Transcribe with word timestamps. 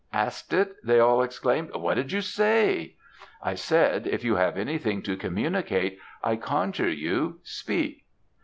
"'Asked 0.11 0.51
it!' 0.53 0.75
they 0.83 0.99
all 0.99 1.21
exclaimed. 1.21 1.69
'What 1.75 1.93
did 1.93 2.11
you 2.11 2.21
say?' 2.21 2.95
"'I 3.43 3.53
said, 3.53 4.07
if 4.07 4.23
you 4.23 4.35
have 4.37 4.57
anything 4.57 5.03
to 5.03 5.15
communicate, 5.15 5.99
I 6.23 6.37
conjure 6.37 6.89
you 6.89 7.39
speak!' 7.43 8.03